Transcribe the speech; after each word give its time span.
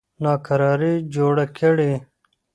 ناکراري 0.23 0.93
جوړه 1.13 1.45
کړي. 1.57 1.91